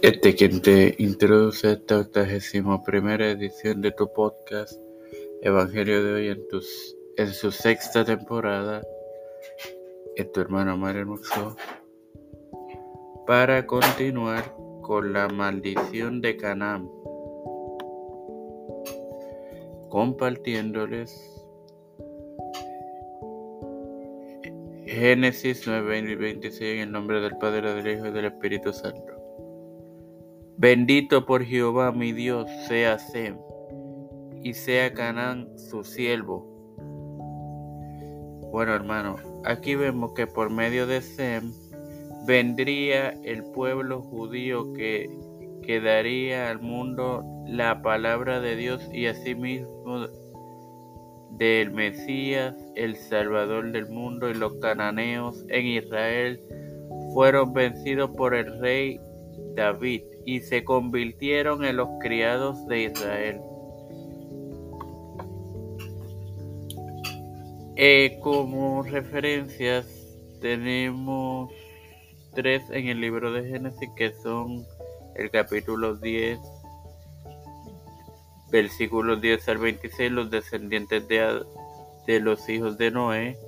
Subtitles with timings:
[0.00, 4.80] Este quien te introduce a esta octagésima primera edición de tu podcast
[5.42, 8.80] Evangelio de hoy en, tus, en su sexta temporada
[10.14, 11.56] es tu hermano Mario Hermoso
[13.26, 16.88] para continuar con la maldición de Canaán
[19.88, 21.44] compartiéndoles
[24.86, 29.17] Génesis 9 y 26 en el nombre del Padre, del Hijo y del Espíritu Santo.
[30.60, 33.38] Bendito por Jehová mi Dios sea Sem
[34.42, 36.44] y sea Canaán su siervo.
[38.50, 41.52] Bueno hermano, aquí vemos que por medio de Sem
[42.26, 45.08] vendría el pueblo judío que,
[45.62, 50.08] que daría al mundo la palabra de Dios y asimismo
[51.38, 56.42] del Mesías, el Salvador del mundo y los cananeos en Israel
[57.14, 58.98] fueron vencidos por el rey
[59.54, 63.40] David y se convirtieron en los criados de Israel.
[67.76, 69.86] Eh, como referencias
[70.42, 71.50] tenemos
[72.34, 74.66] tres en el libro de Génesis que son
[75.16, 76.38] el capítulo 10,
[78.50, 81.40] versículos 10 al 26, los descendientes de,
[82.06, 83.38] de los hijos de Noé.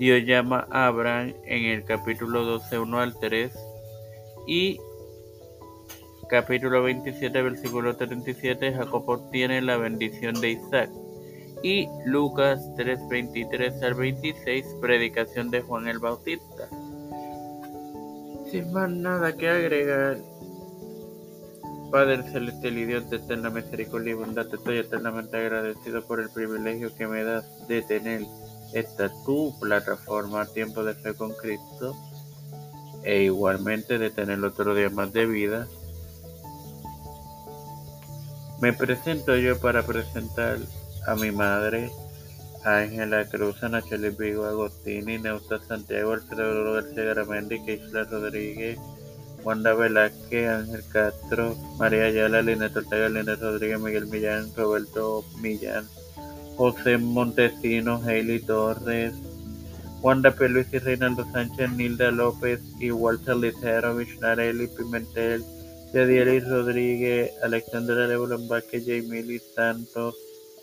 [0.00, 3.56] Dios llama a Abraham en el capítulo 12, 1 al 3
[4.48, 4.80] y
[6.30, 10.88] capítulo 27, versículo 37, Jacob obtiene la bendición de Isaac.
[11.62, 16.68] Y Lucas 3, 23 al 26, predicación de Juan el Bautista.
[18.50, 20.18] Sin más nada que agregar,
[21.90, 26.30] Padre celestial y Dios de eterna misericordia y bondad, te estoy eternamente agradecido por el
[26.30, 28.22] privilegio que me das de tener
[28.72, 31.96] esta tu plataforma Tiempo de Fe con Cristo
[33.02, 35.66] e igualmente de tener otro día más de vida
[38.60, 40.58] me presento yo para presentar
[41.06, 41.90] a mi madre,
[42.64, 48.78] Ángela Cruz, Nacheli Vigo Agostini, Neusta Santiago, Alfredo García Garamendi, Keisla Rodríguez,
[49.44, 55.86] Wanda Velázquez, Ángel Castro, María Ayala, Linet Ortega, Linet Rodríguez, Miguel Millán, Roberto Millán,
[56.56, 59.14] José Montesino, Hailey Torres,
[60.02, 60.48] Wanda P.
[60.50, 65.42] Luis y Reinaldo Sánchez, Nilda López y Walter Litero, Vishnarelli Pimentel,
[65.92, 70.14] Yadiel Rodríguez, Alexandra Lebron Vázquez, Jamie Santos,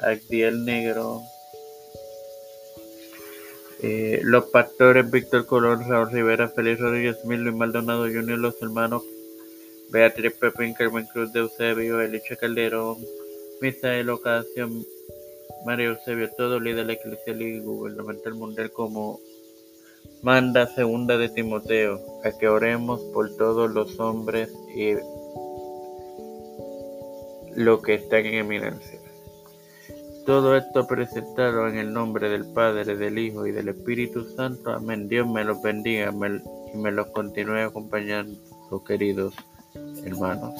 [0.00, 1.22] Agdiel Negro,
[3.80, 9.02] eh, los pastores Víctor Colón, Raúl Rivera, Félix Rodríguez Mil, Luis Maldonado Jr., los hermanos
[9.90, 12.96] Beatriz Pepín, Carmen Cruz de Eusebio, Elicha Calderón,
[13.60, 14.68] Misael Ocasio,
[15.64, 19.20] María Eusebio, todo líder de la Iglesia y gubernamental mundial como
[20.22, 24.94] manda segunda de Timoteo, a que oremos por todos los hombres y
[27.56, 29.00] lo que están en eminencia.
[30.26, 34.70] Todo esto presentado en el nombre del Padre, del Hijo y del Espíritu Santo.
[34.70, 35.08] Amén.
[35.08, 38.38] Dios me los bendiga y me los continúe acompañando,
[38.86, 39.34] queridos
[40.04, 40.54] hermanos.